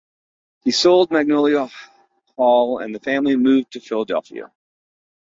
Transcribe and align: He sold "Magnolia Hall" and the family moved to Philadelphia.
He 0.63 0.71
sold 0.71 1.11
"Magnolia 1.11 1.69
Hall" 2.35 2.79
and 2.79 2.95
the 2.95 2.99
family 2.99 3.35
moved 3.35 3.73
to 3.73 3.79
Philadelphia. 3.79 4.51